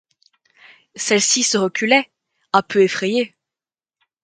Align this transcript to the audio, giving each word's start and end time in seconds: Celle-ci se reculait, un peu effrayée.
Celle-ci 0.95 1.43
se 1.43 1.59
reculait, 1.59 2.09
un 2.53 2.63
peu 2.63 2.81
effrayée. 2.81 3.35